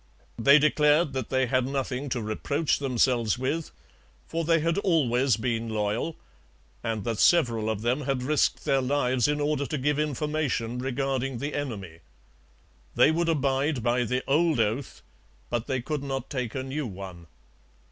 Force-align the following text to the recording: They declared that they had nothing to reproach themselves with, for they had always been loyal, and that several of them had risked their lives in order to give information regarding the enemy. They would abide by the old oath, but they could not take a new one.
They 0.39 0.57
declared 0.57 1.13
that 1.13 1.29
they 1.29 1.45
had 1.45 1.67
nothing 1.67 2.09
to 2.09 2.23
reproach 2.23 2.79
themselves 2.79 3.37
with, 3.37 3.69
for 4.25 4.43
they 4.43 4.59
had 4.59 4.79
always 4.79 5.37
been 5.37 5.69
loyal, 5.69 6.15
and 6.83 7.03
that 7.03 7.19
several 7.19 7.69
of 7.69 7.83
them 7.83 8.01
had 8.01 8.23
risked 8.23 8.65
their 8.65 8.81
lives 8.81 9.27
in 9.27 9.39
order 9.39 9.67
to 9.67 9.77
give 9.77 9.99
information 9.99 10.79
regarding 10.79 11.37
the 11.37 11.53
enemy. 11.53 11.99
They 12.95 13.11
would 13.11 13.29
abide 13.29 13.83
by 13.83 14.03
the 14.03 14.23
old 14.27 14.59
oath, 14.59 15.03
but 15.51 15.67
they 15.67 15.83
could 15.83 16.01
not 16.01 16.31
take 16.31 16.55
a 16.55 16.63
new 16.63 16.87
one. 16.87 17.27